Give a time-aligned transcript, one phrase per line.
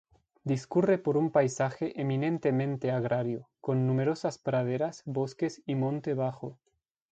[0.43, 6.57] Discurre por un paisaje eminentemente agrario, con numerosas praderas, bosques y monte bajo.